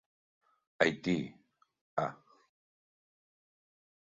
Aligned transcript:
Haití, 0.79 1.17
ah... 2.03 2.15